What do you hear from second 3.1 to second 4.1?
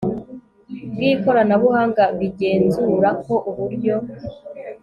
ko uburyo